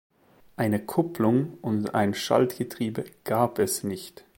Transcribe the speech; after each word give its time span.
Eine 0.55 0.83
Kupplung 0.83 1.59
und 1.61 1.93
ein 1.93 2.15
Schaltgetriebe 2.15 3.03
gab 3.23 3.59
es 3.59 3.83
nicht. 3.83 4.25